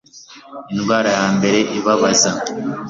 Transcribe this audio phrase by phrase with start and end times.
[0.73, 2.31] Indwara ya mbere ibabaza